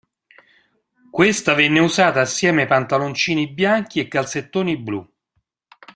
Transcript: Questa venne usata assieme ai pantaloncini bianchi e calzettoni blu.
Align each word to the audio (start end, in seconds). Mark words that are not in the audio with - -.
Questa 1.11 1.53
venne 1.53 1.79
usata 1.79 2.21
assieme 2.21 2.61
ai 2.63 2.67
pantaloncini 2.67 3.47
bianchi 3.47 3.99
e 3.99 4.07
calzettoni 4.07 4.75
blu. 4.75 5.07